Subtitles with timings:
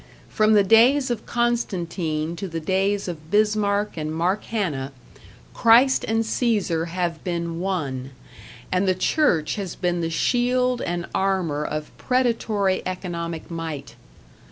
[0.29, 4.93] From the days of Constantine to the days of Bismarck and Mark Hanna,
[5.53, 8.09] Christ and Caesar have been one,
[8.71, 13.93] and the Church has been the shield and armor of predatory economic might.